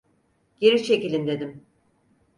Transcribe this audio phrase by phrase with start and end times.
[0.59, 1.65] Geri çekilin dedim!